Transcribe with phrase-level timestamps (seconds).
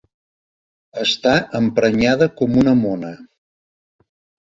[1.03, 3.15] Està emprenyada com una mona.